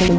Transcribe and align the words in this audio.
Esta 0.00 0.16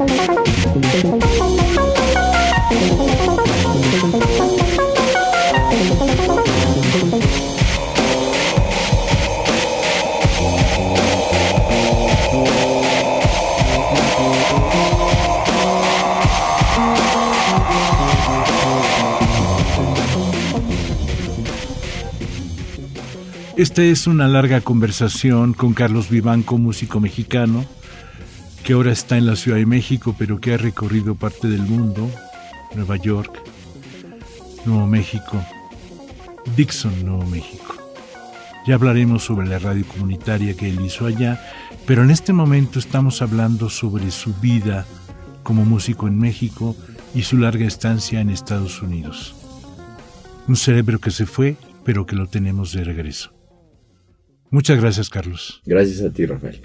es 23.83 24.05
una 24.05 24.27
larga 24.27 24.61
conversación 24.61 25.53
con 25.53 25.73
Carlos 25.73 26.09
Vivanco, 26.09 26.59
músico 26.59 26.99
mexicano, 26.99 27.65
que 28.63 28.73
ahora 28.73 28.91
está 28.91 29.17
en 29.17 29.25
la 29.25 29.35
Ciudad 29.35 29.57
de 29.57 29.65
México, 29.65 30.15
pero 30.17 30.39
que 30.39 30.53
ha 30.53 30.57
recorrido 30.57 31.15
parte 31.15 31.47
del 31.47 31.61
mundo, 31.61 32.09
Nueva 32.75 32.97
York, 32.97 33.41
Nuevo 34.65 34.87
México, 34.87 35.43
Dixon, 36.55 37.05
Nuevo 37.05 37.25
México. 37.25 37.75
Ya 38.67 38.75
hablaremos 38.75 39.23
sobre 39.23 39.47
la 39.47 39.57
radio 39.57 39.85
comunitaria 39.87 40.55
que 40.55 40.69
él 40.69 40.79
hizo 40.81 41.07
allá, 41.07 41.41
pero 41.87 42.03
en 42.03 42.11
este 42.11 42.33
momento 42.33 42.77
estamos 42.77 43.21
hablando 43.21 43.69
sobre 43.69 44.11
su 44.11 44.33
vida 44.35 44.85
como 45.41 45.65
músico 45.65 46.07
en 46.07 46.19
México 46.19 46.75
y 47.15 47.23
su 47.23 47.37
larga 47.37 47.65
estancia 47.65 48.21
en 48.21 48.29
Estados 48.29 48.81
Unidos. 48.81 49.35
Un 50.47 50.55
cerebro 50.55 50.99
que 50.99 51.11
se 51.11 51.25
fue, 51.25 51.57
pero 51.83 52.05
que 52.05 52.15
lo 52.15 52.27
tenemos 52.27 52.73
de 52.73 52.83
regreso. 52.83 53.33
Muchas 54.51 54.79
gracias, 54.79 55.09
Carlos. 55.09 55.61
Gracias 55.65 56.01
a 56.01 56.11
ti, 56.11 56.25
Rafael. 56.25 56.61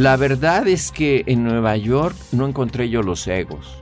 La 0.00 0.16
verdad 0.16 0.66
es 0.66 0.92
que 0.92 1.24
en 1.26 1.44
Nueva 1.44 1.76
York 1.76 2.16
no 2.32 2.46
encontré 2.46 2.88
yo 2.88 3.02
los 3.02 3.26
egos. 3.28 3.76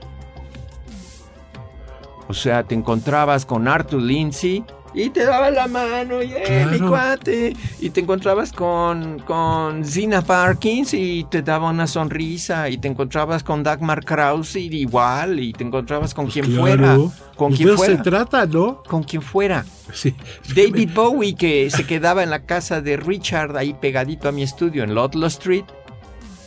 O 2.27 2.33
sea, 2.33 2.63
te 2.63 2.75
encontrabas 2.75 3.45
con 3.45 3.69
Arthur 3.69 4.01
Lindsay 4.01 4.65
y 4.93 5.11
te 5.11 5.23
daba 5.23 5.49
la 5.49 5.67
mano, 5.67 6.21
y 6.21 6.33
eh, 6.35 6.67
mi 6.69 6.79
cuate. 6.79 7.55
Y 7.79 7.91
te 7.91 8.01
encontrabas 8.01 8.51
con, 8.51 9.19
con 9.19 9.85
Zina 9.85 10.21
Parkins 10.21 10.93
y 10.93 11.25
te 11.29 11.41
daba 11.41 11.69
una 11.69 11.87
sonrisa. 11.87 12.67
Y 12.69 12.77
te 12.79 12.89
encontrabas 12.89 13.41
con 13.41 13.63
Dagmar 13.63 14.03
Krause 14.03 14.57
igual. 14.57 15.39
Y 15.39 15.53
te 15.53 15.63
encontrabas 15.63 16.13
con 16.13 16.25
Pues 16.25 16.33
quien 16.33 16.45
claro. 16.47 16.61
fuera. 16.61 16.95
Con 17.37 17.49
Pues 17.51 17.57
quien 17.61 17.77
fuera. 17.77 17.95
se 17.95 18.03
trata, 18.03 18.45
¿no? 18.45 18.83
Con 18.83 19.03
quien 19.03 19.21
fuera. 19.21 19.63
Sí. 19.93 20.13
David 20.55 20.89
Bowie, 20.93 21.35
que 21.35 21.69
se 21.69 21.85
quedaba 21.85 22.21
en 22.23 22.29
la 22.29 22.45
casa 22.45 22.81
de 22.81 22.97
Richard, 22.97 23.55
ahí 23.57 23.73
pegadito 23.73 24.27
a 24.27 24.31
mi 24.31 24.43
estudio 24.43 24.83
en 24.83 24.93
Ludlow 24.93 25.27
Street, 25.27 25.65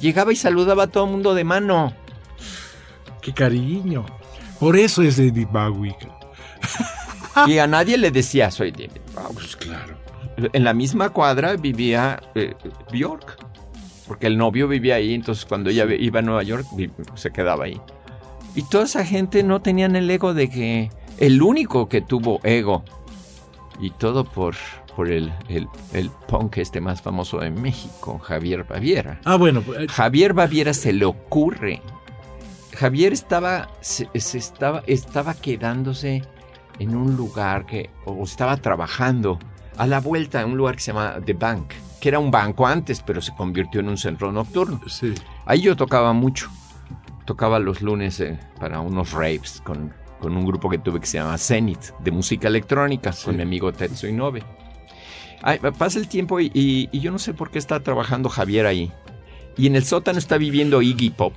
llegaba 0.02 0.32
y 0.32 0.36
saludaba 0.36 0.84
a 0.84 0.86
todo 0.88 1.04
el 1.06 1.12
mundo 1.12 1.34
de 1.34 1.44
mano. 1.44 1.94
Qué 3.22 3.32
cariño. 3.32 4.04
Por 4.60 4.76
eso 4.76 5.02
es 5.02 5.16
David 5.16 5.48
Bowie. 5.50 5.96
Y 7.46 7.56
a 7.56 7.66
nadie 7.66 7.96
le 7.96 8.10
decía, 8.10 8.50
soy 8.50 8.72
David 8.72 9.00
Bowie. 9.14 9.32
Pues 9.32 9.56
claro. 9.56 9.96
En 10.52 10.64
la 10.64 10.74
misma 10.74 11.08
cuadra 11.08 11.56
vivía 11.56 12.20
eh, 12.34 12.54
Bjork, 12.92 13.38
porque 14.06 14.26
el 14.26 14.36
novio 14.36 14.68
vivía 14.68 14.96
ahí, 14.96 15.14
entonces 15.14 15.46
cuando 15.46 15.70
ella 15.70 15.86
iba 15.94 16.18
a 16.18 16.22
Nueva 16.22 16.42
York 16.42 16.66
se 17.14 17.30
quedaba 17.30 17.64
ahí. 17.64 17.80
Y 18.54 18.64
toda 18.64 18.84
esa 18.84 19.06
gente 19.06 19.42
no 19.42 19.62
tenían 19.62 19.96
el 19.96 20.10
ego 20.10 20.34
de 20.34 20.50
que 20.50 20.90
el 21.16 21.40
único 21.40 21.88
que 21.88 22.02
tuvo 22.02 22.40
ego 22.44 22.84
y 23.80 23.90
todo 23.90 24.24
por 24.24 24.54
por 24.96 25.10
el, 25.10 25.32
el, 25.48 25.68
el, 25.92 26.10
punk 26.28 26.58
este 26.58 26.80
más 26.80 27.02
famoso 27.02 27.38
de 27.38 27.50
México, 27.50 28.18
Javier 28.18 28.64
Baviera. 28.64 29.20
Ah, 29.24 29.36
bueno. 29.36 29.62
Pues, 29.62 29.80
eh, 29.80 29.86
Javier 29.88 30.34
Baviera 30.34 30.74
se 30.74 30.92
le 30.92 31.04
ocurre. 31.04 31.80
Javier 32.76 33.12
estaba, 33.12 33.68
se, 33.80 34.08
estaba, 34.14 34.82
estaba 34.86 35.34
quedándose 35.34 36.22
en 36.78 36.96
un 36.96 37.16
lugar 37.16 37.66
que, 37.66 37.90
o 38.04 38.22
estaba 38.24 38.56
trabajando 38.56 39.38
a 39.76 39.86
la 39.86 40.00
vuelta 40.00 40.40
en 40.40 40.50
un 40.50 40.56
lugar 40.56 40.76
que 40.76 40.82
se 40.82 40.92
llama 40.92 41.16
The 41.24 41.34
Bank, 41.34 41.72
que 42.00 42.08
era 42.08 42.18
un 42.18 42.30
banco 42.30 42.66
antes, 42.66 43.02
pero 43.02 43.20
se 43.20 43.34
convirtió 43.34 43.80
en 43.80 43.88
un 43.88 43.96
centro 43.96 44.32
nocturno. 44.32 44.80
Sí. 44.88 45.14
Ahí 45.46 45.60
yo 45.60 45.76
tocaba 45.76 46.12
mucho. 46.12 46.50
Tocaba 47.24 47.58
los 47.58 47.82
lunes 47.82 48.18
eh, 48.20 48.38
para 48.58 48.80
unos 48.80 49.12
raves 49.12 49.60
con, 49.62 49.92
con, 50.20 50.36
un 50.36 50.44
grupo 50.44 50.68
que 50.68 50.78
tuve 50.78 50.98
que 50.98 51.06
se 51.06 51.18
llama 51.18 51.38
Zenith, 51.38 51.92
de 52.00 52.10
música 52.10 52.48
electrónica, 52.48 53.12
sí. 53.12 53.26
con 53.26 53.36
mi 53.36 53.42
amigo 53.42 53.72
Tetsu 53.72 54.08
Inoue. 54.08 54.42
Ay, 55.42 55.58
pasa 55.76 55.98
el 55.98 56.08
tiempo 56.08 56.40
y, 56.40 56.50
y, 56.54 56.88
y, 56.92 57.00
yo 57.00 57.10
no 57.10 57.18
sé 57.18 57.34
por 57.34 57.50
qué 57.50 57.58
está 57.58 57.80
trabajando 57.80 58.28
Javier 58.28 58.66
ahí. 58.66 58.92
Y 59.56 59.66
en 59.66 59.76
el 59.76 59.84
sótano 59.84 60.18
está 60.18 60.38
viviendo 60.38 60.82
Iggy 60.82 61.10
Pop. 61.10 61.34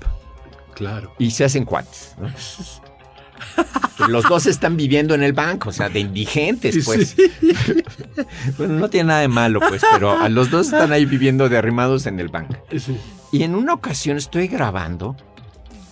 Claro. 0.75 1.13
Y 1.17 1.31
se 1.31 1.45
hacen 1.45 1.65
cuates. 1.65 2.15
¿no? 2.19 2.29
Los 4.07 4.27
dos 4.27 4.45
están 4.45 4.77
viviendo 4.77 5.15
en 5.15 5.23
el 5.23 5.33
banco, 5.33 5.69
o 5.69 5.71
sea, 5.71 5.89
de 5.89 5.99
indigentes, 5.99 6.83
pues. 6.85 7.15
Sí. 7.17 7.31
bueno, 8.57 8.75
no 8.75 8.89
tiene 8.89 9.07
nada 9.07 9.21
de 9.21 9.27
malo, 9.27 9.59
pues, 9.59 9.81
pero 9.91 10.11
a 10.11 10.29
los 10.29 10.51
dos 10.51 10.67
están 10.67 10.91
ahí 10.91 11.05
viviendo 11.05 11.47
de 11.47 11.57
arrimados 11.57 12.05
en 12.05 12.19
el 12.19 12.27
banco. 12.27 12.55
Sí. 12.77 12.97
Y 13.31 13.43
en 13.43 13.55
una 13.55 13.73
ocasión 13.73 14.17
estoy 14.17 14.47
grabando 14.47 15.15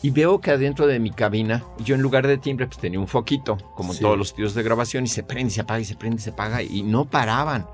y 0.01 0.09
veo 0.09 0.41
que 0.41 0.51
adentro 0.51 0.85
de 0.85 0.99
mi 0.99 1.11
cabina, 1.11 1.63
yo 1.79 1.95
en 1.95 2.01
lugar 2.01 2.27
de 2.27 2.37
timbre, 2.37 2.67
pues 2.67 2.77
tenía 2.77 2.99
un 2.99 3.07
foquito, 3.07 3.57
como 3.75 3.95
todos 3.95 4.17
los 4.17 4.29
estudios 4.29 4.53
de 4.53 4.63
grabación, 4.63 5.05
y 5.05 5.07
se 5.07 5.23
prende, 5.23 5.53
se 5.53 5.61
apaga, 5.61 5.79
y 5.79 5.85
se 5.85 5.95
prende, 5.95 6.21
se 6.21 6.31
apaga, 6.31 6.61
y 6.61 6.83
no 6.83 7.05
paraban. 7.05 7.65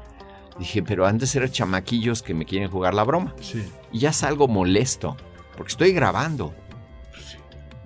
Dije, 0.59 0.83
pero 0.83 1.05
antes 1.05 1.33
eran 1.35 1.49
chamaquillos 1.49 2.21
que 2.21 2.33
me 2.33 2.45
quieren 2.45 2.69
jugar 2.69 2.93
la 2.93 3.03
broma. 3.05 3.33
Sí. 3.39 3.63
Y 3.93 3.99
ya 3.99 4.11
salgo 4.11 4.47
molesto, 4.47 5.15
porque 5.55 5.71
estoy 5.71 5.93
grabando. 5.93 6.53
Sí. 7.13 7.37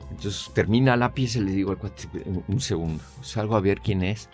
Entonces 0.09 0.51
termina 0.53 0.97
la 0.97 1.13
pieza 1.13 1.37
y 1.37 1.43
le 1.43 1.51
digo 1.51 1.71
al 1.71 1.77
cuate, 1.77 2.07
un 2.47 2.59
segundo, 2.59 3.03
salgo 3.21 3.55
a 3.55 3.61
ver 3.61 3.79
quién 3.79 4.03
es. 4.03 4.27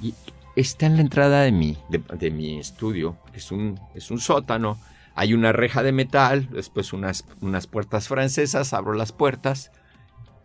Y 0.00 0.14
está 0.54 0.86
en 0.86 0.94
la 0.94 1.02
entrada 1.02 1.42
de 1.42 1.50
mi, 1.50 1.76
de, 1.88 1.98
de 1.98 2.30
mi 2.30 2.60
estudio, 2.60 3.18
que 3.32 3.38
es 3.38 3.50
un, 3.50 3.80
es 3.94 4.10
un 4.10 4.20
sótano. 4.20 4.78
Hay 5.14 5.34
una 5.34 5.52
reja 5.52 5.82
de 5.82 5.92
metal, 5.92 6.48
después 6.50 6.92
unas, 6.92 7.24
unas 7.40 7.66
puertas 7.66 8.08
francesas, 8.08 8.72
abro 8.72 8.94
las 8.94 9.12
puertas 9.12 9.72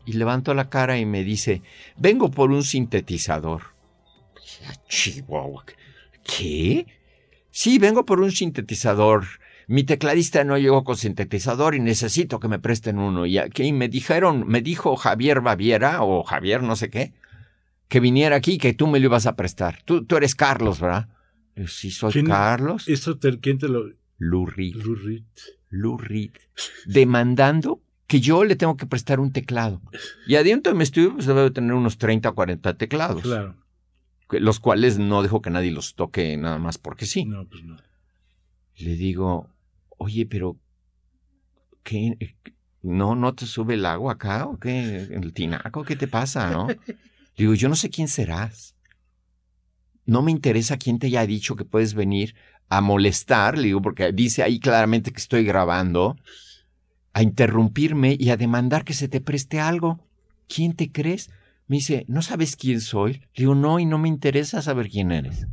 y 0.05 0.13
levanto 0.13 0.53
la 0.53 0.69
cara 0.69 0.97
y 0.97 1.05
me 1.05 1.23
dice, 1.23 1.61
vengo 1.97 2.31
por 2.31 2.51
un 2.51 2.63
sintetizador. 2.63 3.75
Chihuahua. 4.87 5.65
¿Qué? 6.23 6.87
Sí, 7.57 7.79
vengo 7.79 8.05
por 8.05 8.21
un 8.21 8.31
sintetizador. 8.31 9.25
Mi 9.65 9.83
tecladista 9.83 10.43
no 10.43 10.59
llegó 10.59 10.83
con 10.83 10.95
sintetizador 10.95 11.73
y 11.73 11.79
necesito 11.79 12.39
que 12.39 12.47
me 12.47 12.59
presten 12.59 12.99
uno. 12.99 13.25
Y 13.25 13.39
aquí 13.39 13.73
me 13.73 13.89
dijeron, 13.89 14.47
me 14.47 14.61
dijo 14.61 14.95
Javier 14.95 15.41
Baviera 15.41 16.03
o 16.03 16.23
Javier 16.23 16.61
no 16.61 16.75
sé 16.75 16.91
qué, 16.91 17.13
que 17.87 17.99
viniera 17.99 18.35
aquí 18.35 18.59
que 18.59 18.73
tú 18.73 18.85
me 18.85 18.99
lo 18.99 19.07
ibas 19.07 19.25
a 19.25 19.35
prestar. 19.35 19.81
Tú, 19.85 20.05
tú 20.05 20.17
eres 20.17 20.35
Carlos, 20.35 20.79
¿verdad? 20.79 21.09
Sí, 21.65 21.89
soy 21.89 22.11
¿Quién, 22.11 22.27
Carlos. 22.27 22.87
¿Eso 22.87 23.17
te, 23.17 23.39
quién 23.39 23.57
te 23.57 23.69
lo...? 23.69 23.85
Reed. 24.19 24.75
Lou 25.69 25.97
Reed. 25.97 26.33
Demandando 26.85 27.81
que 28.05 28.19
yo 28.19 28.43
le 28.43 28.55
tengo 28.55 28.77
que 28.77 28.85
prestar 28.85 29.19
un 29.19 29.31
teclado. 29.33 29.81
Y 30.27 30.35
adentro 30.35 30.73
de 30.73 30.77
mi 30.77 30.83
estudio 30.83 31.13
pues 31.13 31.25
debe 31.25 31.49
tener 31.49 31.73
unos 31.73 31.97
30 31.97 32.29
o 32.29 32.35
40 32.35 32.77
teclados. 32.77 33.23
Claro. 33.23 33.55
Los 34.29 34.59
cuales 34.59 34.99
no 34.99 35.21
dejo 35.23 35.41
que 35.41 35.49
nadie 35.49 35.71
los 35.71 35.95
toque 35.95 36.35
nada 36.37 36.57
más 36.57 36.77
porque 36.77 37.05
sí. 37.05 37.25
No, 37.25 37.47
pues 37.47 37.63
no. 37.63 37.77
Le 38.75 38.95
digo, 38.95 39.49
oye, 39.97 40.25
pero 40.25 40.57
¿qué? 41.83 42.35
¿No, 42.81 43.15
no 43.15 43.33
te 43.33 43.45
sube 43.45 43.73
el 43.75 43.85
agua 43.85 44.13
acá 44.13 44.45
o 44.45 44.57
qué? 44.57 45.07
¿El 45.09 45.33
tinaco? 45.33 45.83
¿Qué 45.83 45.95
te 45.95 46.07
pasa, 46.07 46.51
no? 46.51 46.67
Le 47.37 47.43
digo, 47.43 47.53
yo 47.53 47.69
no 47.69 47.75
sé 47.75 47.89
quién 47.89 48.07
serás. 48.07 48.75
No 50.05 50.21
me 50.21 50.31
interesa 50.31 50.77
quién 50.77 50.99
te 50.99 51.07
haya 51.07 51.25
dicho 51.25 51.55
que 51.55 51.65
puedes 51.65 51.93
venir 51.93 52.35
a 52.69 52.81
molestar, 52.81 53.57
le 53.57 53.65
digo, 53.65 53.81
porque 53.81 54.11
dice 54.11 54.43
ahí 54.43 54.59
claramente 54.59 55.11
que 55.11 55.19
estoy 55.19 55.43
grabando, 55.43 56.17
a 57.13 57.23
interrumpirme 57.23 58.15
y 58.19 58.29
a 58.29 58.37
demandar 58.37 58.83
que 58.83 58.93
se 58.93 59.07
te 59.07 59.21
preste 59.21 59.59
algo. 59.59 59.99
¿Quién 60.47 60.73
te 60.73 60.91
crees? 60.91 61.29
Me 61.67 61.77
dice, 61.77 62.05
¿no 62.07 62.21
sabes 62.21 62.55
quién 62.55 62.79
soy? 62.81 63.13
Le 63.35 63.43
digo, 63.43 63.55
no, 63.55 63.79
y 63.79 63.85
no 63.85 63.97
me 63.97 64.07
interesa 64.07 64.61
saber 64.61 64.89
quién 64.89 65.11
eres. 65.11 65.47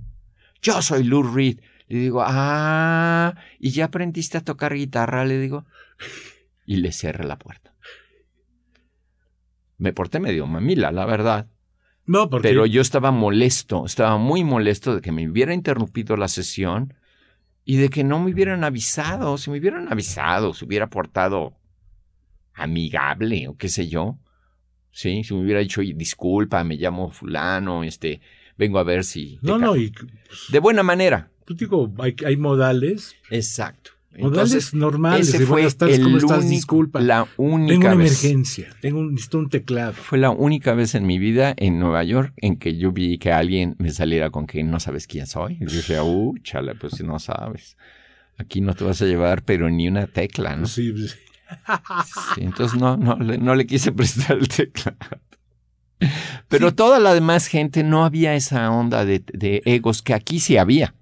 Yo 0.63 0.81
soy 0.81 1.05
Lou 1.05 1.23
Reed. 1.23 1.61
Le 1.89 1.99
digo, 1.99 2.23
ah, 2.25 3.35
¿y 3.59 3.71
ya 3.71 3.87
aprendiste 3.87 4.39
a 4.39 4.45
tocar 4.45 4.75
guitarra? 4.75 5.25
Le 5.25 5.39
digo. 5.39 5.65
Y 6.67 6.77
le 6.77 6.93
cierre 6.93 7.25
la 7.25 7.39
puerta. 7.39 7.75
Me 9.77 9.93
porté 9.93 10.19
medio 10.19 10.47
mamila, 10.47 10.91
la 10.93 11.05
verdad. 11.05 11.51
No, 12.07 12.31
porque... 12.31 12.49
Pero 12.49 12.65
yo 12.65 12.81
estaba 12.81 13.11
molesto, 13.11 13.85
estaba 13.85 14.17
muy 14.17 14.45
molesto 14.45 14.95
de 14.95 15.03
que 15.03 15.13
me 15.13 15.29
hubiera 15.29 15.53
interrumpido 15.53 16.17
la 16.17 16.29
sesión 16.29 16.95
y 17.67 17.77
de 17.77 17.91
que 17.91 18.03
no 18.03 18.19
me 18.19 18.33
hubieran 18.33 18.65
avisado. 18.65 19.37
Si 19.37 19.51
me 19.51 19.59
hubieran 19.59 19.93
avisado, 19.93 20.55
se 20.55 20.65
hubiera 20.65 20.89
portado 20.89 21.55
amigable 22.55 23.49
o 23.49 23.59
qué 23.59 23.69
sé 23.69 23.89
yo. 23.89 24.19
Sí, 24.95 25.25
si 25.25 25.35
me 25.35 25.41
hubiera 25.41 25.59
dicho, 25.61 25.81
disculpa, 25.81 26.63
me 26.63 26.77
llamo 26.77 27.11
fulano, 27.11 27.83
este, 27.83 28.21
vengo 28.57 28.79
a 28.79 28.85
ver 28.85 29.03
si... 29.05 29.39
No, 29.43 29.59
no, 29.59 29.75
y... 29.77 29.91
Pues, 29.91 30.07
de 30.51 30.59
buena 30.61 30.85
manera. 30.85 31.31
Pues 31.45 31.59
digo, 31.59 31.93
hay, 31.99 32.15
hay 32.25 32.37
modales. 32.37 33.17
Exacto. 33.29 33.91
Modales 34.17 34.53
Entonces, 34.53 34.75
normales. 34.75 35.29
ese 35.35 35.45
fue 35.45 35.69
tardes, 35.73 35.99
el 35.99 36.07
único- 36.07 36.39
Disculpa. 36.41 37.01
La 37.01 37.27
única 37.37 37.73
Tengo 37.73 37.87
una 37.89 37.95
vez. 37.97 38.23
emergencia. 38.25 38.69
Tengo 38.81 39.01
un, 39.01 39.11
necesito 39.15 39.39
un 39.39 39.49
teclado. 39.49 39.93
Fue 39.95 40.19
la 40.19 40.31
única 40.31 40.73
vez 40.75 40.95
en 40.95 41.05
mi 41.05 41.19
vida 41.19 41.53
en 41.57 41.81
Nueva 41.81 42.05
York 42.05 42.33
en 42.37 42.57
que 42.57 42.77
yo 42.77 42.93
vi 42.93 43.19
que 43.19 43.33
alguien 43.33 43.75
me 43.79 43.91
saliera 43.91 44.31
con 44.31 44.47
que 44.47 44.63
no 44.63 44.79
sabes 44.79 45.09
quién 45.09 45.27
soy. 45.27 45.59
Y 45.61 45.65
dije, 45.65 46.01
uh, 46.01 46.33
chala, 46.45 46.75
pues 46.75 46.93
si 46.97 47.03
no 47.03 47.19
sabes. 47.19 47.77
Aquí 48.39 48.61
no 48.61 48.75
te 48.75 48.85
vas 48.85 49.03
a 49.03 49.07
llevar, 49.07 49.43
pero 49.43 49.69
ni 49.69 49.89
una 49.89 50.07
tecla, 50.07 50.55
¿no? 50.55 50.67
Sí, 50.67 50.95
sí. 50.97 51.15
Entonces 52.37 52.79
no, 52.79 52.97
no 52.97 53.55
le 53.55 53.67
quise 53.67 53.93
prestar 53.93 54.39
el 54.39 54.49
teclado. 54.49 54.97
Pero 56.49 56.75
toda 56.75 56.99
la 56.99 57.15
demás 57.15 57.47
gente 57.47 57.83
no 57.83 58.05
había 58.05 58.35
esa 58.35 58.71
onda 58.71 59.05
de, 59.05 59.23
de 59.33 59.63
egos 59.65 60.03
que 60.03 60.15
aquí 60.15 60.41
sí 60.41 60.57
había. 60.57 60.95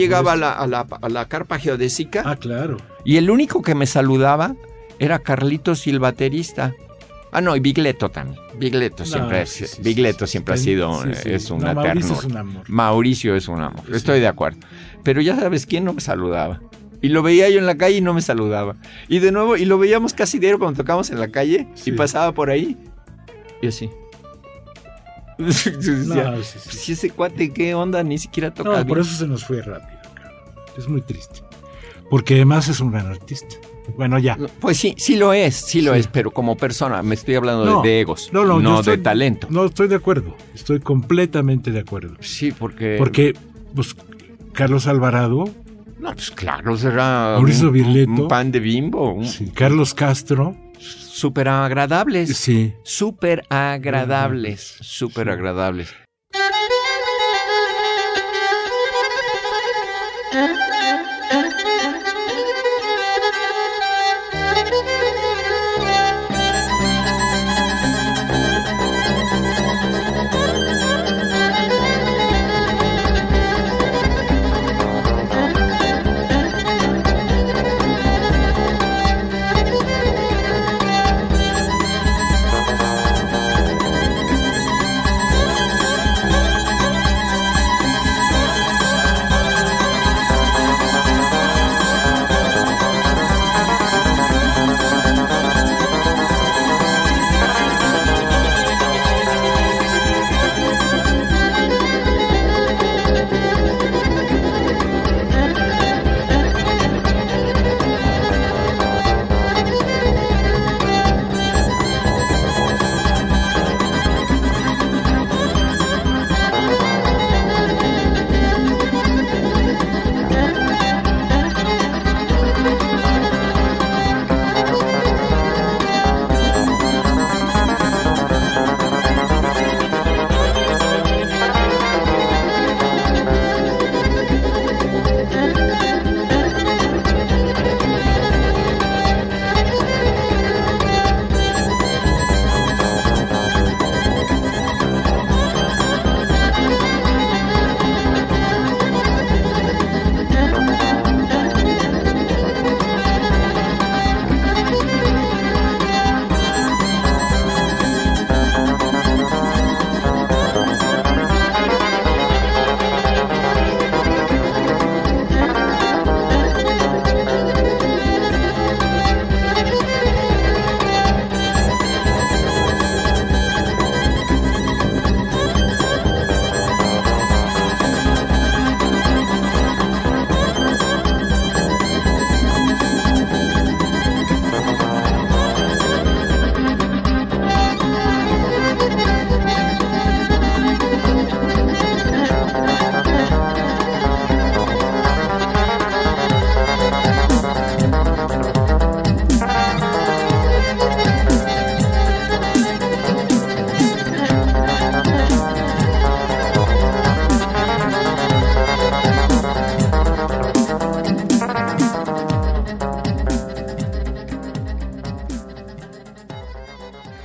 Llegaba 0.00 0.32
a 0.32 0.34
supuesto. 0.36 0.66
la, 0.68 0.80
a, 0.80 0.84
la, 0.84 0.98
a 1.02 1.08
la 1.08 1.28
carpa 1.28 1.58
geodésica 1.58 2.22
Ah, 2.24 2.36
claro. 2.36 2.76
y 3.04 3.16
el 3.16 3.30
único 3.30 3.62
que 3.62 3.74
me 3.74 3.86
saludaba 3.86 4.54
era 4.98 5.18
Carlitos 5.20 5.86
y 5.86 5.90
el 5.90 5.98
baterista. 6.00 6.74
Ah, 7.32 7.40
no, 7.40 7.54
y 7.54 7.60
Bigleto 7.60 8.08
también. 8.10 8.40
Bigleto 8.58 9.04
siempre, 9.04 9.36
No, 9.38 9.42
es- 9.44 9.50
sí, 9.50 9.82
Bigleto 9.82 10.26
sí, 10.26 10.32
siempre 10.32 10.54
ha 10.54 10.56
sido, 10.56 11.04
es 11.04 11.48
No, 11.48 11.56
una 11.56 11.74
Mauricio 11.74 12.16
ternura. 12.16 12.18
es 12.18 12.24
un 12.24 12.36
amor. 12.36 12.64
Mauricio 12.68 13.36
es 13.36 13.48
un 13.48 13.60
amor, 13.60 13.84
estoy 13.94 14.18
de 14.20 14.26
acuerdo. 14.26 14.58
Pero 15.04 15.20
ya 15.20 15.36
sabes 15.36 15.64
quién 15.66 15.84
no 15.84 15.92
me 15.92 16.00
saludaba. 16.00 16.60
Y 17.02 17.08
lo 17.08 17.22
veía 17.22 17.48
yo 17.48 17.58
en 17.58 17.66
la 17.66 17.76
calle 17.78 17.96
y 17.98 18.00
no 18.02 18.12
me 18.12 18.20
saludaba. 18.20 18.76
Y 19.08 19.20
de 19.20 19.32
nuevo, 19.32 19.56
y 19.56 19.64
lo 19.64 19.78
veíamos 19.78 20.12
casi 20.12 20.38
diario 20.38 20.58
cuando 20.58 20.76
tocábamos 20.82 21.08
en 21.10 21.18
la 21.20 21.28
calle 21.28 21.68
y 21.86 21.92
pasaba 21.92 22.32
por 22.34 22.50
ahí. 22.50 22.76
Y 23.62 23.68
así. 23.68 23.88
No, 25.40 25.52
sí, 25.52 25.70
sí. 25.80 26.68
"Pues, 26.70 26.88
¿y 26.88 26.92
ese 26.92 27.10
cuate 27.10 27.50
qué 27.52 27.74
onda? 27.74 28.02
Ni 28.02 28.18
siquiera 28.18 28.52
toca 28.52 28.70
No, 28.70 28.86
por 28.86 28.98
bien". 28.98 29.00
eso 29.00 29.16
se 29.18 29.26
nos 29.26 29.44
fue 29.44 29.62
rápido, 29.62 29.98
cabrón. 30.14 30.42
Es 30.76 30.88
muy 30.88 31.00
triste. 31.02 31.40
Porque 32.08 32.34
además 32.34 32.68
es 32.68 32.80
un 32.80 32.90
gran 32.92 33.06
artista. 33.06 33.56
Bueno, 33.96 34.18
ya. 34.18 34.36
Pues 34.60 34.76
sí, 34.76 34.94
sí 34.98 35.16
lo 35.16 35.32
es, 35.32 35.54
sí 35.54 35.80
lo 35.82 35.94
Sí. 35.94 36.00
es, 36.00 36.06
pero 36.06 36.30
como 36.30 36.56
persona, 36.56 37.02
me 37.02 37.14
estoy 37.14 37.34
hablando 37.34 37.64
de- 37.64 37.70
No, 37.70 37.82
de, 37.82 38.00
egos, 38.00 38.30
no, 38.32 38.44
no, 38.44 38.60
no, 38.60 38.82
yo 38.82 38.90
de 38.92 38.98
talento. 38.98 39.48
No, 39.50 39.64
estoy 39.64 39.88
de 39.88 39.96
acuerdo. 39.96 40.36
Estoy 40.54 40.78
completamente 40.80 41.70
de 41.72 41.80
acuerdo. 41.80 42.14
Sí, 42.20 42.52
porque... 42.52 42.96
Porque, 42.98 43.34
pues, 43.74 43.96
Carlos 44.52 44.86
Alvarado, 44.86 45.44
No, 45.98 46.12
pues 46.14 46.30
claro, 46.30 46.76
será 46.76 47.32
Mauricio 47.34 47.66
un, 47.68 47.72
Birleto. 47.74 48.10
un 48.10 48.28
pan 48.28 48.50
de 48.52 48.60
bimbo, 48.60 49.12
un- 49.12 49.26
sí, 49.26 49.50
Carlos 49.54 49.92
Castro, 49.94 50.56
súper 50.80 51.48
agradables. 51.48 52.36
sí. 52.36 52.74
Súper 52.82 53.44
agradables, 53.48 54.78
súper 54.80 55.28
agradables. 55.30 55.94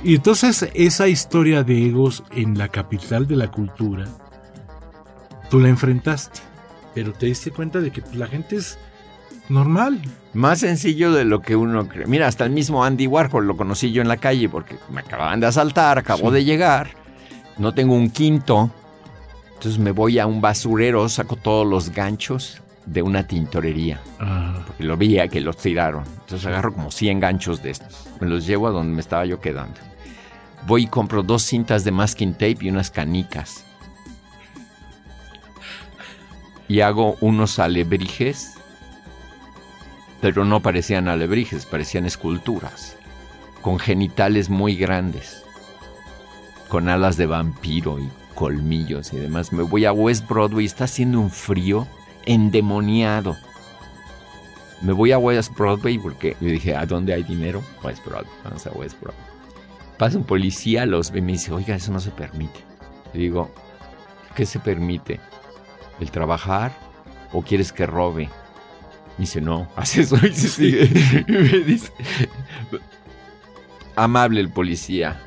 Y 0.06 0.14
entonces 0.14 0.70
esa 0.74 1.08
historia 1.08 1.64
de 1.64 1.86
egos 1.86 2.22
en 2.30 2.56
la 2.56 2.68
capital 2.68 3.26
de 3.26 3.34
la 3.34 3.50
cultura, 3.50 4.04
tú 5.50 5.58
la 5.58 5.68
enfrentaste, 5.68 6.40
pero 6.94 7.12
te 7.12 7.26
diste 7.26 7.50
cuenta 7.50 7.80
de 7.80 7.90
que 7.90 8.02
pues, 8.02 8.14
la 8.14 8.28
gente 8.28 8.54
es 8.54 8.78
normal. 9.48 10.00
Más 10.32 10.60
sencillo 10.60 11.10
de 11.12 11.24
lo 11.24 11.42
que 11.42 11.56
uno 11.56 11.88
cree. 11.88 12.06
Mira, 12.06 12.28
hasta 12.28 12.44
el 12.44 12.50
mismo 12.52 12.84
Andy 12.84 13.08
Warhol 13.08 13.48
lo 13.48 13.56
conocí 13.56 13.90
yo 13.90 14.00
en 14.00 14.06
la 14.06 14.16
calle 14.18 14.48
porque 14.48 14.76
me 14.92 15.00
acababan 15.00 15.40
de 15.40 15.48
asaltar, 15.48 15.98
acabo 15.98 16.28
Sí. 16.28 16.34
de 16.34 16.44
llegar, 16.44 16.90
no 17.58 17.74
tengo 17.74 17.94
un 17.96 18.10
quinto, 18.10 18.70
entonces 19.54 19.80
me 19.80 19.90
voy 19.90 20.20
a 20.20 20.26
un 20.28 20.40
basurero, 20.40 21.08
saco 21.08 21.34
todos 21.34 21.66
los 21.66 21.90
ganchos 21.90 22.62
de 22.84 23.02
una 23.02 23.26
tintorería. 23.26 24.00
Ah, 24.20 24.60
Y 24.78 24.84
lo 24.84 24.96
veía 24.96 25.26
que 25.26 25.40
los 25.40 25.56
tiraron. 25.56 26.04
Entonces 26.20 26.46
agarro 26.46 26.72
como 26.74 26.92
100 26.92 27.18
ganchos 27.18 27.60
de 27.60 27.70
estos. 27.70 28.06
Me 28.20 28.28
los 28.28 28.46
llevo 28.46 28.68
a 28.68 28.70
donde 28.70 28.94
me 28.94 29.00
estaba 29.00 29.24
yo 29.26 29.40
quedando. 29.40 29.80
Voy 30.66 30.84
y 30.84 30.86
compro 30.86 31.22
dos 31.22 31.42
cintas 31.42 31.84
de 31.84 31.92
masking 31.92 32.32
tape 32.32 32.58
y 32.60 32.70
unas 32.70 32.90
canicas. 32.90 33.64
Y 36.68 36.80
hago 36.80 37.16
unos 37.20 37.58
alebrijes. 37.58 38.54
Pero 40.20 40.44
no 40.44 40.60
parecían 40.60 41.08
alebrijes, 41.08 41.66
parecían 41.66 42.06
esculturas. 42.06 42.96
Con 43.62 43.78
genitales 43.78 44.50
muy 44.50 44.76
grandes. 44.76 45.44
Con 46.68 46.88
alas 46.88 47.16
de 47.16 47.26
vampiro 47.26 48.00
y 48.00 48.08
colmillos 48.34 49.12
y 49.12 49.18
demás. 49.18 49.52
Me 49.52 49.62
voy 49.62 49.84
a 49.84 49.92
West 49.92 50.28
Broadway, 50.28 50.66
está 50.66 50.84
haciendo 50.84 51.20
un 51.20 51.30
frío 51.30 51.86
endemoniado 52.24 53.36
me 54.82 54.92
voy 54.92 55.12
a 55.12 55.18
West 55.18 55.56
Broadway 55.56 55.98
porque 55.98 56.36
yo 56.40 56.48
dije, 56.48 56.74
¿a 56.74 56.84
dónde 56.84 57.14
hay 57.14 57.22
dinero? 57.22 57.62
West 57.82 58.04
Broadway, 58.04 58.32
vamos 58.44 58.66
a 58.66 58.70
West 58.72 59.00
Broadway. 59.00 59.25
Pasa 59.98 60.18
un 60.18 60.24
policía, 60.24 60.84
los 60.84 61.10
ve 61.10 61.20
y 61.20 61.22
me 61.22 61.32
dice, 61.32 61.52
oiga, 61.52 61.74
eso 61.74 61.92
no 61.92 62.00
se 62.00 62.10
permite. 62.10 62.60
Le 63.14 63.20
digo, 63.20 63.50
¿qué 64.34 64.44
se 64.44 64.58
permite? 64.58 65.20
¿El 66.00 66.10
trabajar 66.10 66.72
o 67.32 67.42
quieres 67.42 67.72
que 67.72 67.86
robe? 67.86 68.24
Me 69.16 69.22
dice, 69.22 69.40
no, 69.40 69.68
haz 69.76 69.96
eso 69.96 70.16
y 70.16 70.34
se 70.34 70.48
sigue. 70.48 71.24
Y 71.26 71.32
me 71.32 71.58
dice, 71.60 71.92
amable 73.96 74.40
el 74.40 74.50
policía. 74.50 75.22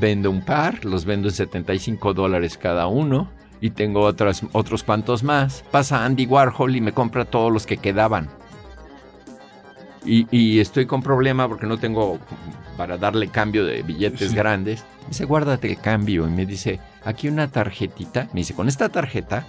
Vendo 0.00 0.30
un 0.30 0.40
par, 0.40 0.86
los 0.86 1.04
vendo 1.04 1.28
en 1.28 1.34
75 1.34 2.14
dólares 2.14 2.56
cada 2.56 2.86
uno 2.86 3.28
y 3.60 3.70
tengo 3.70 4.00
otros, 4.00 4.42
otros 4.52 4.82
cuantos 4.82 5.22
más. 5.22 5.64
Pasa 5.70 6.04
Andy 6.04 6.24
Warhol 6.24 6.74
y 6.76 6.80
me 6.80 6.92
compra 6.92 7.26
todos 7.26 7.52
los 7.52 7.66
que 7.66 7.76
quedaban. 7.76 8.30
Y, 10.04 10.58
estoy 10.58 10.86
con 10.86 11.02
problema 11.02 11.48
porque 11.48 11.66
no 11.66 11.78
tengo 11.78 12.18
para 12.76 12.98
darle 12.98 13.28
cambio 13.28 13.64
de 13.64 13.82
billetes 13.82 14.34
grandes. 14.34 14.84
Me 15.02 15.08
dice, 15.08 15.24
guárdate 15.24 15.70
el 15.70 15.80
cambio. 15.80 16.26
Y 16.26 16.30
me 16.30 16.46
dice, 16.46 16.80
aquí 17.04 17.28
una 17.28 17.48
tarjetita. 17.48 18.28
Me 18.32 18.40
dice, 18.40 18.54
con 18.54 18.68
esta 18.68 18.88
tarjeta, 18.88 19.46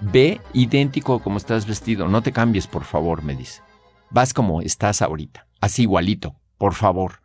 ve 0.00 0.40
idéntico 0.52 1.20
como 1.20 1.38
estás 1.38 1.66
vestido. 1.66 2.08
No 2.08 2.22
te 2.22 2.32
cambies, 2.32 2.66
por 2.66 2.84
favor, 2.84 3.22
me 3.22 3.34
dice. 3.34 3.62
Vas 4.10 4.34
como 4.34 4.62
estás 4.62 5.02
ahorita. 5.02 5.46
Así 5.60 5.82
igualito, 5.82 6.36
por 6.58 6.74
favor. 6.74 7.22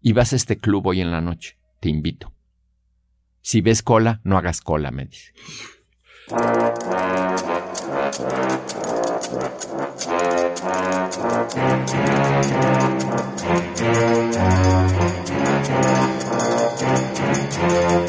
Y 0.00 0.12
vas 0.12 0.32
a 0.32 0.36
este 0.36 0.58
club 0.58 0.86
hoy 0.86 1.00
en 1.00 1.10
la 1.10 1.20
noche. 1.20 1.58
Te 1.80 1.88
invito. 1.88 2.32
Si 3.42 3.60
ves 3.60 3.82
cola, 3.82 4.20
no 4.24 4.38
hagas 4.38 4.60
cola, 4.60 4.90
me 4.90 5.04
dice. 5.04 5.32
Thank 11.16 11.54
you. 18.00 18.03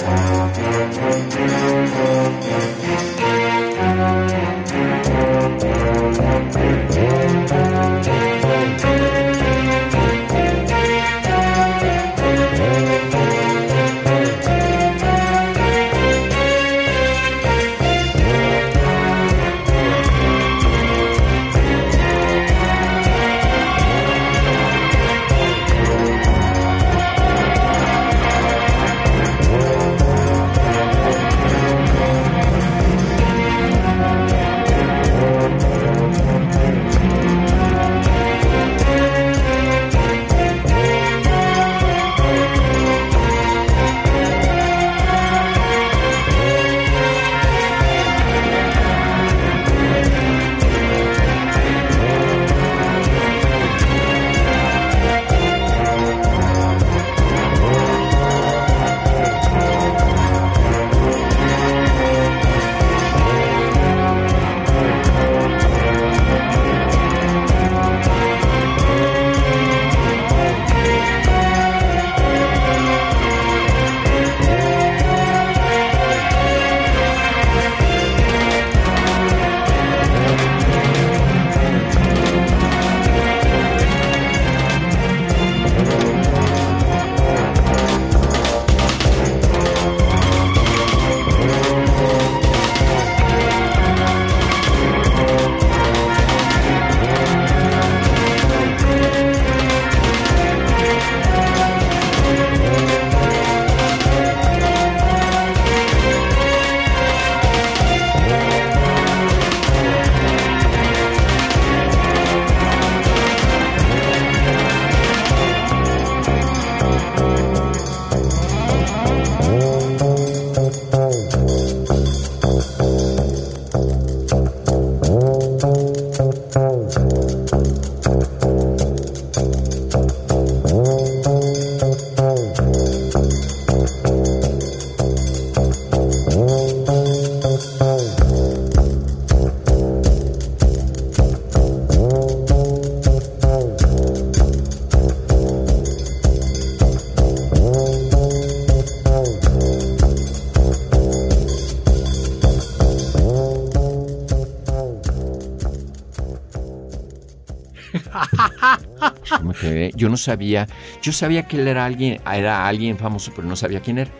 Yo 159.95 160.09
no 160.09 160.17
sabía, 160.17 160.67
yo 161.01 161.11
sabía 161.11 161.47
que 161.47 161.59
él 161.59 161.67
era 161.67 161.85
alguien, 161.85 162.19
era 162.31 162.67
alguien 162.67 162.97
famoso, 162.97 163.31
pero 163.35 163.47
no 163.47 163.55
sabía 163.55 163.79
quién 163.79 163.99
era. 163.99 164.11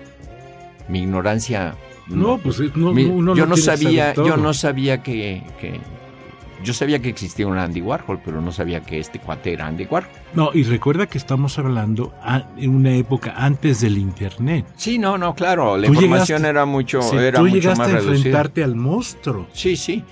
Mi 0.88 1.00
ignorancia. 1.00 1.76
No, 2.08 2.38
pues 2.38 2.60
no, 2.76 3.36
yo 3.36 3.46
no 3.46 3.58
sabía, 3.58 4.14
yo 4.14 4.38
no 4.38 4.54
sabía 4.54 5.02
que, 5.02 5.42
yo 6.64 6.74
sabía 6.74 7.00
que 7.00 7.10
existía 7.10 7.48
un 7.48 7.58
Andy 7.58 7.82
Warhol, 7.82 8.20
pero 8.24 8.42
no 8.42 8.52
sabía 8.52 8.82
que 8.82 9.00
este 9.00 9.20
cuate 9.20 9.54
era 9.54 9.66
Andy 9.66 9.86
Warhol. 9.86 10.10
No, 10.34 10.52
y 10.54 10.64
recuerda 10.64 11.08
que 11.08 11.18
estamos 11.18 11.58
hablando 11.58 12.14
en 12.58 12.76
una 12.76 12.94
época 12.96 13.34
antes 13.36 13.82
del 13.82 13.98
internet. 13.98 14.66
Sí, 14.76 15.00
no, 15.00 15.18
no, 15.18 15.34
claro, 15.34 15.78
la 15.78 15.88
información 15.88 16.46
era 16.46 16.66
mucho, 16.66 17.00
era 17.20 17.40
tú 17.40 17.46
mucho 17.46 17.56
llegaste 17.56 17.84
más 17.84 17.94
a 17.94 17.98
enfrentarte 17.98 18.64
al 18.64 18.76
monstruo. 18.76 19.48
Sí, 19.54 19.76
sí. 19.76 20.04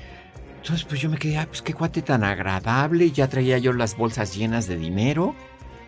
Entonces, 0.64 0.86
pues 0.86 1.02
yo 1.02 1.10
me 1.10 1.18
quedé, 1.18 1.38
ah, 1.40 1.46
pues 1.46 1.62
qué 1.62 1.74
cuate 1.74 2.02
tan 2.02 2.24
agradable. 2.24 3.12
Ya 3.12 3.28
traía 3.28 3.58
yo 3.58 3.74
las 3.74 3.98
bolsas 3.98 4.34
llenas 4.34 4.66
de 4.66 4.78
dinero. 4.78 5.36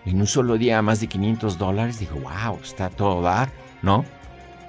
En 0.06 0.20
un 0.20 0.28
solo 0.28 0.58
día 0.58 0.82
más 0.82 1.00
de 1.00 1.08
500 1.08 1.58
dólares. 1.58 1.98
Dijo, 1.98 2.16
wow, 2.16 2.60
está 2.62 2.90
todo 2.90 3.22
dar, 3.22 3.50
¿no? 3.82 4.04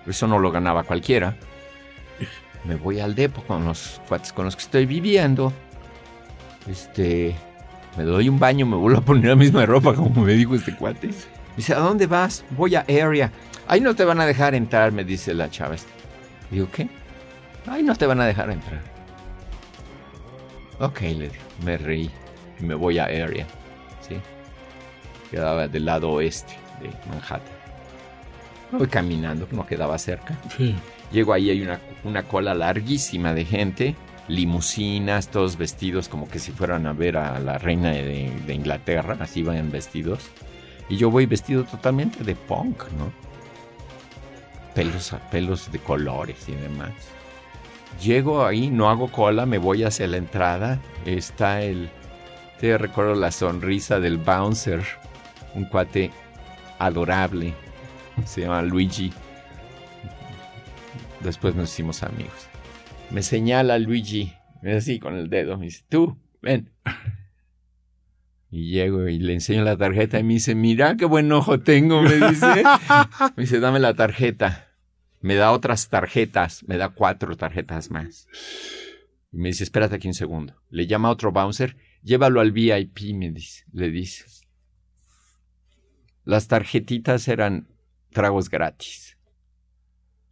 Eso 0.06 0.28
no 0.28 0.38
lo 0.38 0.52
ganaba 0.52 0.84
cualquiera. 0.84 1.36
Me 2.62 2.76
voy 2.76 3.00
al 3.00 3.16
depo 3.16 3.42
con 3.42 3.64
los 3.64 4.00
cuates 4.06 4.32
con 4.32 4.44
los 4.44 4.54
que 4.54 4.62
estoy 4.62 4.86
viviendo. 4.86 5.52
Este. 6.68 7.34
Me 7.96 8.04
doy 8.04 8.28
un 8.28 8.38
baño, 8.38 8.64
me 8.64 8.76
vuelvo 8.76 8.98
a 8.98 9.04
poner 9.04 9.30
la 9.30 9.34
misma 9.34 9.66
ropa 9.66 9.92
como 9.92 10.22
me 10.22 10.34
dijo 10.34 10.54
este 10.54 10.76
cuate. 10.76 11.10
Dice, 11.56 11.74
¿a 11.74 11.78
dónde 11.78 12.06
vas? 12.06 12.44
Voy 12.50 12.76
a 12.76 12.82
Area. 12.82 13.32
Ahí 13.66 13.80
no 13.80 13.96
te 13.96 14.04
van 14.04 14.20
a 14.20 14.26
dejar 14.26 14.54
entrar, 14.54 14.92
me 14.92 15.02
dice 15.02 15.34
la 15.34 15.50
chava. 15.50 15.74
Digo, 16.48 16.68
¿qué? 16.70 16.88
Ahí 17.66 17.82
no 17.82 17.96
te 17.96 18.06
van 18.06 18.20
a 18.20 18.26
dejar 18.26 18.50
entrar. 18.50 18.95
Ok, 20.78 21.00
le 21.00 21.30
me 21.64 21.78
reí 21.78 22.10
y 22.60 22.64
me 22.64 22.74
voy 22.74 22.98
a 22.98 23.04
Area. 23.04 23.46
¿sí? 24.06 24.16
Quedaba 25.30 25.68
del 25.68 25.84
lado 25.86 26.10
oeste 26.10 26.54
de 26.80 26.90
Manhattan. 27.08 27.56
voy 28.72 28.86
caminando, 28.86 29.48
no 29.50 29.66
quedaba 29.66 29.98
cerca. 29.98 30.38
Llego 31.10 31.32
ahí, 31.32 31.50
hay 31.50 31.62
una, 31.62 31.80
una 32.04 32.24
cola 32.24 32.54
larguísima 32.54 33.32
de 33.32 33.44
gente, 33.44 33.94
limusinas, 34.28 35.28
todos 35.28 35.56
vestidos 35.56 36.08
como 36.08 36.28
que 36.28 36.38
si 36.38 36.52
fueran 36.52 36.86
a 36.86 36.92
ver 36.92 37.16
a 37.16 37.38
la 37.38 37.58
reina 37.58 37.90
de, 37.90 38.30
de 38.46 38.54
Inglaterra, 38.54 39.16
así 39.20 39.42
van 39.42 39.70
vestidos. 39.70 40.30
Y 40.88 40.96
yo 40.96 41.10
voy 41.10 41.26
vestido 41.26 41.64
totalmente 41.64 42.22
de 42.22 42.34
punk, 42.34 42.84
¿no? 42.98 43.12
Pelos, 44.74 45.14
pelos 45.30 45.72
de 45.72 45.78
colores 45.78 46.48
y 46.48 46.52
demás. 46.52 46.92
Llego 48.02 48.44
ahí, 48.44 48.68
no 48.68 48.90
hago 48.90 49.11
cola, 49.11 49.46
me 49.46 49.59
voy 49.59 49.85
hacia 49.85 50.06
la 50.06 50.16
entrada. 50.16 50.80
Está 51.04 51.62
el. 51.62 51.88
Te 52.61 52.76
recuerdo 52.78 53.14
la 53.14 53.30
sonrisa 53.30 54.00
del 54.00 54.18
bouncer. 54.18 54.82
Un 55.54 55.64
cuate 55.64 56.11
adorable. 56.78 57.54
Se 58.24 58.42
llama 58.42 58.62
Luigi. 58.62 59.12
Después 61.20 61.54
nos 61.54 61.72
hicimos 61.72 62.02
amigos. 62.02 62.48
Me 63.11 63.22
señala 63.22 63.78
Luigi, 63.78 64.35
así 64.76 64.98
con 64.98 65.16
el 65.16 65.30
dedo, 65.30 65.59
me 65.59 65.66
dice, 65.66 65.85
tú, 65.88 66.18
ven. 66.42 66.70
Y 68.50 68.70
llego 68.70 69.09
y 69.09 69.18
le 69.18 69.35
enseño 69.35 69.64
la 69.64 69.76
tarjeta 69.76 70.18
y 70.18 70.24
me 70.24 70.35
dice, 70.35 70.54
mira 70.54 70.96
qué 70.96 71.04
buen 71.04 71.30
ojo 71.32 71.61
tengo, 71.61 72.02
me 72.02 72.14
dice. 72.14 72.64
Me 73.37 73.42
dice, 73.42 73.61
dame 73.61 73.80
la 73.80 73.94
tarjeta. 73.94 74.65
Me 75.20 75.35
da 75.35 75.52
otras 75.52 75.88
tarjetas, 75.88 76.64
me 76.66 76.76
da 76.76 76.90
cuatro 76.90 77.37
tarjetas 77.37 77.90
más. 77.90 78.29
Y 79.33 79.38
me 79.38 79.48
dice, 79.48 79.64
espérate 79.64 79.96
aquí 79.96 80.09
un 80.09 80.14
segundo. 80.14 80.55
Le 80.70 80.87
llama 80.87 81.09
a 81.09 81.12
otro 81.12 81.33
bouncer, 81.33 81.76
llévalo 82.02 82.40
al 82.40 82.52
VIP, 82.52 83.14
me 83.14 83.31
dice, 83.31 83.64
le 83.72 83.90
dice. 83.90 84.24
Las 86.24 86.48
tarjetitas 86.48 87.29
eran 87.29 87.68
tragos 88.11 88.50
gratis. 88.50 89.16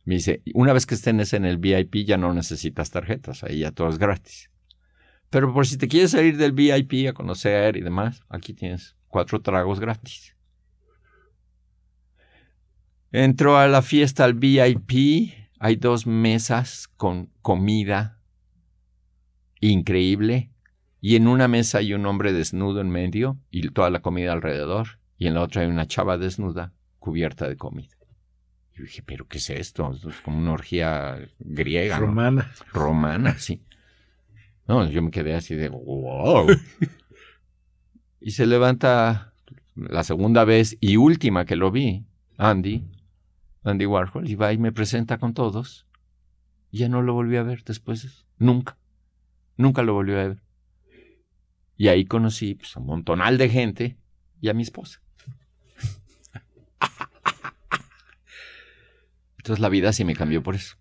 Me 0.04 0.16
dice, 0.16 0.42
una 0.52 0.72
vez 0.72 0.86
que 0.86 0.94
estés 0.94 1.32
en 1.32 1.44
el 1.44 1.58
VIP 1.58 2.04
ya 2.06 2.18
no 2.18 2.34
necesitas 2.34 2.90
tarjetas, 2.90 3.42
ahí 3.42 3.60
ya 3.60 3.72
todo 3.72 3.88
es 3.88 3.98
gratis. 3.98 4.50
Pero 5.30 5.52
por 5.52 5.66
si 5.66 5.78
te 5.78 5.88
quieres 5.88 6.12
salir 6.12 6.36
del 6.36 6.52
VIP 6.52 7.08
a 7.08 7.12
conocer 7.12 7.76
y 7.76 7.80
demás, 7.80 8.22
aquí 8.28 8.54
tienes 8.54 8.96
cuatro 9.08 9.40
tragos 9.40 9.80
gratis. 9.80 10.33
Entro 13.16 13.58
a 13.58 13.68
la 13.68 13.80
fiesta 13.80 14.24
al 14.24 14.34
VIP, 14.34 15.32
hay 15.60 15.76
dos 15.76 16.04
mesas 16.04 16.88
con 16.96 17.30
comida 17.42 18.18
increíble, 19.60 20.50
y 21.00 21.14
en 21.14 21.28
una 21.28 21.46
mesa 21.46 21.78
hay 21.78 21.94
un 21.94 22.06
hombre 22.06 22.32
desnudo 22.32 22.80
en 22.80 22.90
medio 22.90 23.38
y 23.52 23.68
toda 23.68 23.88
la 23.90 24.02
comida 24.02 24.32
alrededor, 24.32 24.98
y 25.16 25.28
en 25.28 25.34
la 25.34 25.42
otra 25.42 25.62
hay 25.62 25.68
una 25.68 25.86
chava 25.86 26.18
desnuda 26.18 26.72
cubierta 26.98 27.48
de 27.48 27.56
comida. 27.56 27.94
Yo 28.74 28.82
dije, 28.82 29.04
¿pero 29.06 29.28
qué 29.28 29.38
es 29.38 29.48
esto? 29.48 29.92
Es 29.92 30.20
como 30.22 30.38
una 30.38 30.54
orgía 30.54 31.16
griega. 31.38 32.00
Romana. 32.00 32.50
Romana, 32.72 33.38
sí. 33.38 33.62
No, 34.66 34.90
yo 34.90 35.02
me 35.02 35.12
quedé 35.12 35.36
así 35.36 35.54
de 35.54 35.68
wow. 35.68 36.48
y 38.20 38.32
se 38.32 38.44
levanta 38.46 39.34
la 39.76 40.02
segunda 40.02 40.44
vez 40.44 40.76
y 40.80 40.96
última 40.96 41.44
que 41.44 41.54
lo 41.54 41.70
vi, 41.70 42.06
Andy, 42.38 42.82
Andy 43.64 43.86
Warhol, 43.86 44.28
y 44.28 44.34
va 44.34 44.52
y 44.52 44.58
me 44.58 44.72
presenta 44.72 45.18
con 45.18 45.34
todos. 45.34 45.86
Ya 46.70 46.88
no 46.88 47.02
lo 47.02 47.14
volví 47.14 47.36
a 47.36 47.42
ver 47.42 47.64
después, 47.64 48.26
nunca. 48.38 48.76
Nunca 49.56 49.82
lo 49.82 49.94
volví 49.94 50.12
a 50.12 50.16
ver. 50.16 50.42
Y 51.76 51.88
ahí 51.88 52.04
conocí 52.04 52.54
pues, 52.54 52.76
un 52.76 52.86
montonal 52.86 53.38
de 53.38 53.48
gente 53.48 53.98
y 54.40 54.48
a 54.48 54.54
mi 54.54 54.62
esposa. 54.62 55.00
Entonces 59.38 59.60
la 59.60 59.68
vida 59.68 59.92
sí 59.92 60.04
me 60.04 60.14
cambió 60.14 60.42
por 60.42 60.54
eso. 60.54 60.76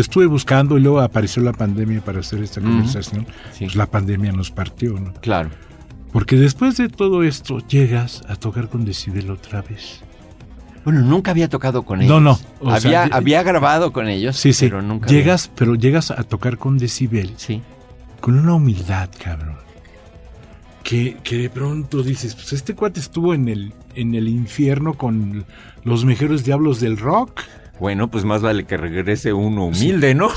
Estuve 0.00 0.26
buscando 0.26 0.78
y 0.78 0.80
luego 0.80 1.00
apareció 1.00 1.42
la 1.42 1.52
pandemia 1.52 2.00
para 2.00 2.20
hacer 2.20 2.42
esta 2.42 2.60
conversación. 2.60 3.26
Pues 3.58 3.74
la 3.76 3.86
pandemia 3.86 4.32
nos 4.32 4.50
partió, 4.50 4.98
¿no? 4.98 5.12
Claro. 5.14 5.50
Porque 6.12 6.36
después 6.36 6.76
de 6.76 6.88
todo 6.88 7.22
esto 7.22 7.58
llegas 7.68 8.22
a 8.28 8.36
tocar 8.36 8.68
con 8.68 8.84
Decibel 8.84 9.30
otra 9.30 9.62
vez. 9.62 10.00
Bueno, 10.84 11.00
nunca 11.02 11.30
había 11.30 11.48
tocado 11.48 11.82
con 11.82 12.00
ellos. 12.00 12.20
No, 12.20 12.38
no. 12.60 12.70
había, 12.72 13.04
había 13.04 13.42
grabado 13.42 13.92
con 13.92 14.08
ellos, 14.08 14.36
sí, 14.36 14.52
sí. 14.52 14.66
pero 14.66 14.82
nunca. 14.82 15.08
Llegas, 15.08 15.50
pero 15.54 15.74
llegas 15.74 16.10
a 16.10 16.22
tocar 16.22 16.56
con 16.56 16.78
Decibel. 16.78 17.34
Sí. 17.36 17.62
Con 18.20 18.38
una 18.38 18.54
humildad, 18.54 19.10
cabrón. 19.22 19.56
Que, 20.82 21.18
que 21.22 21.36
de 21.36 21.50
pronto 21.50 22.02
dices, 22.02 22.34
pues 22.34 22.54
este 22.54 22.74
cuate 22.74 23.00
estuvo 23.00 23.34
en 23.34 23.48
el, 23.48 23.74
en 23.94 24.14
el 24.14 24.28
infierno 24.28 24.94
con 24.94 25.44
los 25.84 26.04
mejores 26.04 26.44
diablos 26.44 26.80
del 26.80 26.96
rock. 26.96 27.42
Bueno, 27.80 28.08
pues 28.08 28.24
más 28.24 28.42
vale 28.42 28.64
que 28.64 28.76
regrese 28.76 29.32
uno 29.32 29.64
humilde, 29.64 30.14
¿no? 30.14 30.28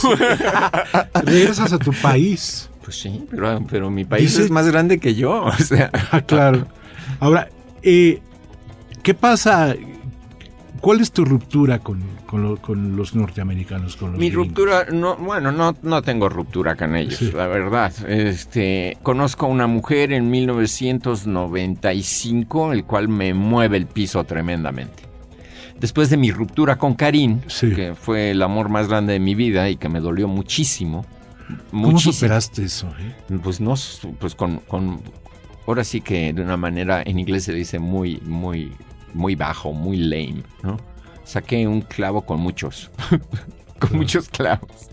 Regresas 1.23 1.73
a 1.73 1.77
tu 1.77 1.91
país. 1.91 2.69
Pues 2.83 2.97
sí, 2.97 3.23
pero, 3.29 3.63
pero 3.69 3.91
mi 3.91 4.05
país 4.05 4.39
es 4.39 4.49
más 4.49 4.71
grande 4.71 4.97
que 4.97 5.13
yo. 5.13 5.43
O 5.43 5.51
sea. 5.51 5.91
Ah, 6.11 6.21
claro. 6.21 6.65
Ahora, 7.19 7.49
eh, 7.81 8.21
¿qué 9.03 9.13
pasa? 9.13 9.75
¿Cuál 10.79 11.01
es 11.01 11.11
tu 11.11 11.25
ruptura 11.25 11.79
con, 11.79 12.01
los 12.95 13.13
norteamericanos? 13.13 13.97
Con 13.97 14.17
Mi 14.17 14.31
ruptura, 14.31 14.85
no, 14.91 15.17
bueno, 15.17 15.51
no, 15.51 15.75
no 15.81 16.01
tengo 16.01 16.29
ruptura 16.29 16.77
con 16.77 16.95
ellos, 16.95 17.33
la 17.33 17.47
verdad. 17.47 17.91
Este, 18.07 18.97
conozco 19.03 19.47
a 19.47 19.49
una 19.49 19.67
mujer 19.67 20.13
en 20.13 20.29
1995, 20.29 22.73
el 22.73 22.85
cual 22.85 23.09
me 23.09 23.33
mueve 23.33 23.75
el 23.77 23.85
piso 23.85 24.23
tremendamente 24.23 25.12
después 25.83 26.09
de 26.09 26.15
mi 26.15 26.31
ruptura 26.31 26.77
con 26.77 26.93
Karim, 26.93 27.41
que 27.59 27.93
fue 27.93 28.31
el 28.31 28.41
amor 28.41 28.69
más 28.69 28.87
grande 28.87 29.11
de 29.11 29.19
mi 29.19 29.35
vida 29.35 29.69
y 29.69 29.75
que 29.75 29.89
me 29.89 29.99
dolió 29.99 30.29
muchísimo. 30.29 31.05
¿Cómo 31.71 31.99
superaste 31.99 32.63
eso? 32.63 32.87
Eh? 33.01 33.37
Pues 33.43 33.59
no, 33.59 33.73
pues 34.17 34.33
con, 34.33 34.59
con, 34.59 35.01
ahora 35.67 35.83
sí 35.83 35.99
que 35.99 36.31
de 36.31 36.41
una 36.41 36.55
manera 36.55 37.03
en 37.05 37.19
inglés 37.19 37.43
se 37.43 37.53
dice 37.53 37.79
muy, 37.79 38.21
muy, 38.21 38.71
muy 39.13 39.35
bajo, 39.35 39.73
muy 39.73 39.97
lame, 39.97 40.43
¿no? 40.61 40.77
Saqué 41.25 41.67
un 41.67 41.81
clavo 41.81 42.21
con 42.21 42.39
muchos, 42.39 42.89
con 43.79 43.97
muchos 43.97 44.29
clavos, 44.29 44.87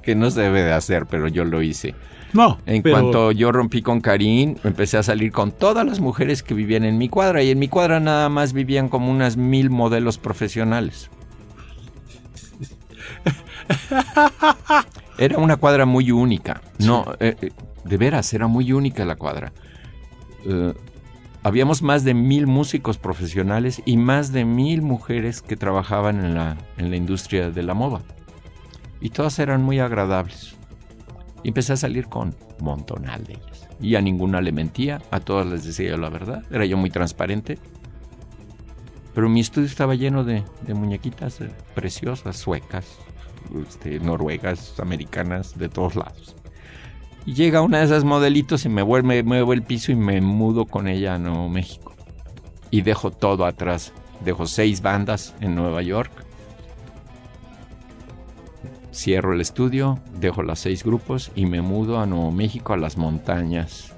que 0.00 0.14
no 0.14 0.30
se 0.30 0.42
debe 0.42 0.62
de 0.62 0.74
hacer, 0.74 1.06
pero 1.06 1.26
yo 1.26 1.44
lo 1.44 1.60
hice. 1.60 1.96
No. 2.34 2.58
En 2.66 2.82
cuanto 2.82 3.32
yo 3.32 3.52
rompí 3.52 3.80
con 3.80 4.00
Karim, 4.00 4.56
empecé 4.64 4.98
a 4.98 5.02
salir 5.02 5.32
con 5.32 5.52
todas 5.52 5.86
las 5.86 6.00
mujeres 6.00 6.42
que 6.42 6.52
vivían 6.52 6.84
en 6.84 6.98
mi 6.98 7.08
cuadra. 7.08 7.42
Y 7.42 7.50
en 7.50 7.58
mi 7.58 7.68
cuadra 7.68 8.00
nada 8.00 8.28
más 8.28 8.52
vivían 8.52 8.88
como 8.88 9.10
unas 9.10 9.36
mil 9.36 9.70
modelos 9.70 10.18
profesionales. 10.18 11.10
Era 15.18 15.38
una 15.38 15.56
cuadra 15.56 15.86
muy 15.86 16.10
única. 16.10 16.60
No, 16.78 17.04
eh, 17.20 17.36
eh, 17.40 17.50
de 17.84 17.96
veras, 17.96 18.32
era 18.34 18.48
muy 18.48 18.72
única 18.72 19.04
la 19.04 19.14
cuadra. 19.14 19.52
Eh, 20.44 20.74
habíamos 21.44 21.82
más 21.82 22.02
de 22.02 22.14
mil 22.14 22.48
músicos 22.48 22.98
profesionales 22.98 23.80
y 23.84 23.96
más 23.96 24.32
de 24.32 24.44
mil 24.44 24.82
mujeres 24.82 25.40
que 25.40 25.56
trabajaban 25.56 26.24
en 26.24 26.34
la, 26.34 26.56
en 26.78 26.90
la 26.90 26.96
industria 26.96 27.50
de 27.50 27.62
la 27.62 27.74
moda. 27.74 28.00
Y 29.00 29.10
todas 29.10 29.38
eran 29.38 29.62
muy 29.62 29.78
agradables. 29.78 30.56
Empecé 31.44 31.74
a 31.74 31.76
salir 31.76 32.06
con 32.06 32.34
montonal 32.60 33.24
de 33.24 33.34
ellas. 33.34 33.68
Y 33.80 33.96
a 33.96 34.00
ninguna 34.00 34.40
le 34.40 34.52
mentía, 34.52 35.02
a 35.10 35.20
todas 35.20 35.46
les 35.46 35.64
decía 35.64 35.96
la 35.96 36.08
verdad. 36.08 36.42
Era 36.50 36.64
yo 36.64 36.76
muy 36.76 36.90
transparente. 36.90 37.58
Pero 39.14 39.28
mi 39.28 39.40
estudio 39.40 39.66
estaba 39.66 39.94
lleno 39.94 40.24
de, 40.24 40.42
muñequitas 40.68 41.40
eh, 41.40 41.50
preciosas, 41.74 42.36
suecas, 42.36 42.98
este, 43.62 44.00
noruegas, 44.00 44.80
americanas, 44.80 45.56
de 45.56 45.68
todos 45.68 45.94
lados. 45.94 46.34
Y 47.26 47.34
llega 47.34 47.62
una 47.62 47.78
de 47.78 47.84
esas 47.84 48.04
modelitos 48.04 48.64
y 48.64 48.68
me 48.68 48.82
vuelve, 48.82 49.22
me 49.22 49.38
el 49.38 49.62
piso 49.62 49.92
y 49.92 49.96
me 49.96 50.20
mudo 50.20 50.64
con 50.64 50.88
ella 50.88 51.14
a 51.14 51.18
Nuevo 51.18 51.48
México. 51.48 51.94
Y 52.70 52.82
dejo 52.82 53.10
todo 53.10 53.44
atrás. 53.44 53.92
Dejo 54.24 54.46
seis 54.46 54.80
bandas 54.80 55.34
en 55.40 55.54
Nueva 55.54 55.82
York 55.82 56.10
cierro 58.94 59.34
el 59.34 59.40
estudio, 59.40 59.98
dejo 60.20 60.42
las 60.42 60.60
seis 60.60 60.84
grupos 60.84 61.32
y 61.34 61.46
me 61.46 61.60
mudo 61.60 62.00
a 62.00 62.06
Nuevo 62.06 62.30
México, 62.30 62.72
a 62.72 62.76
las 62.76 62.96
montañas. 62.96 63.92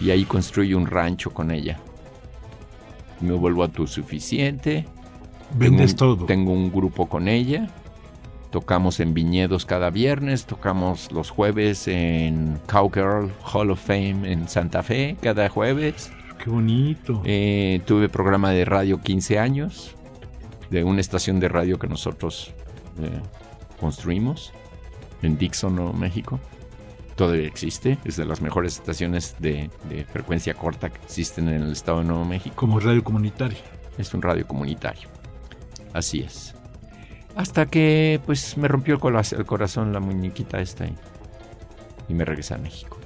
Y 0.00 0.10
ahí 0.10 0.24
construyo 0.24 0.78
un 0.78 0.86
rancho 0.86 1.30
con 1.30 1.50
ella. 1.50 1.78
Me 3.20 3.32
vuelvo 3.32 3.64
a 3.64 3.68
tu 3.68 3.86
suficiente. 3.86 4.86
Vendes 5.56 5.96
tengo 5.96 6.12
un, 6.12 6.18
todo. 6.18 6.26
Tengo 6.26 6.52
un 6.52 6.72
grupo 6.72 7.08
con 7.08 7.28
ella. 7.28 7.68
Tocamos 8.50 9.00
en 9.00 9.14
viñedos 9.14 9.66
cada 9.66 9.90
viernes, 9.90 10.46
tocamos 10.46 11.10
los 11.10 11.30
jueves 11.30 11.88
en 11.88 12.60
Cowgirl 12.68 13.32
Hall 13.52 13.70
of 13.72 13.84
Fame 13.84 14.30
en 14.30 14.48
Santa 14.48 14.84
Fe 14.84 15.16
cada 15.20 15.48
jueves. 15.48 16.12
Qué 16.38 16.50
bonito. 16.50 17.20
Eh, 17.24 17.80
tuve 17.84 18.08
programa 18.08 18.50
de 18.50 18.64
radio 18.64 19.00
15 19.00 19.40
años, 19.40 19.96
de 20.70 20.84
una 20.84 21.00
estación 21.00 21.40
de 21.40 21.48
radio 21.48 21.80
que 21.80 21.88
nosotros 21.88 22.54
eh, 23.00 23.20
construimos 23.80 24.52
en 25.22 25.38
Dixon, 25.38 25.76
Nuevo 25.76 25.92
México. 25.92 26.40
Todavía 27.16 27.46
existe, 27.46 27.98
es 28.04 28.16
de 28.16 28.24
las 28.24 28.40
mejores 28.40 28.74
estaciones 28.74 29.36
de, 29.38 29.70
de 29.88 30.04
frecuencia 30.04 30.54
corta 30.54 30.90
que 30.90 31.00
existen 31.04 31.48
en 31.48 31.62
el 31.62 31.72
estado 31.72 31.98
de 32.00 32.04
Nuevo 32.06 32.24
México. 32.24 32.56
Como 32.56 32.80
radio 32.80 33.04
comunitaria. 33.04 33.60
Es 33.98 34.12
un 34.14 34.22
radio 34.22 34.46
comunitario. 34.46 35.08
Así 35.92 36.20
es. 36.20 36.54
Hasta 37.36 37.66
que 37.66 38.20
pues 38.26 38.56
me 38.56 38.68
rompió 38.68 38.94
el 38.94 39.46
corazón 39.46 39.92
la 39.92 40.00
muñequita 40.00 40.60
esta 40.60 40.86
y, 40.86 40.96
y 42.08 42.14
me 42.14 42.24
regresé 42.24 42.54
a 42.54 42.58
México. 42.58 42.98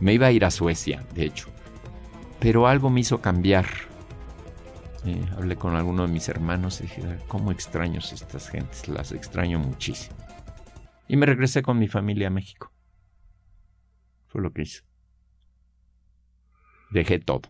Me 0.00 0.14
iba 0.14 0.26
a 0.26 0.32
ir 0.32 0.44
a 0.44 0.50
Suecia, 0.50 1.04
de 1.14 1.26
hecho. 1.26 1.48
Pero 2.38 2.66
algo 2.66 2.90
me 2.90 3.00
hizo 3.00 3.20
cambiar. 3.20 3.66
Eh, 5.04 5.26
hablé 5.36 5.56
con 5.56 5.74
alguno 5.76 6.06
de 6.06 6.12
mis 6.12 6.28
hermanos 6.28 6.80
y 6.80 6.84
dije, 6.84 7.18
¿cómo 7.28 7.52
extraño 7.52 8.00
a 8.00 8.14
estas 8.14 8.50
gentes? 8.50 8.88
Las 8.88 9.12
extraño 9.12 9.58
muchísimo. 9.58 10.16
Y 11.08 11.16
me 11.16 11.26
regresé 11.26 11.62
con 11.62 11.78
mi 11.78 11.88
familia 11.88 12.28
a 12.28 12.30
México. 12.30 12.72
Fue 14.28 14.42
lo 14.42 14.52
que 14.52 14.62
hice. 14.62 14.82
Dejé 16.90 17.18
todo. 17.18 17.42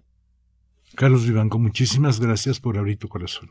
Carlos 0.96 1.26
Vivanco, 1.26 1.58
muchísimas 1.58 2.20
gracias 2.20 2.60
por 2.60 2.78
abrir 2.78 2.98
tu 2.98 3.08
corazón. 3.08 3.50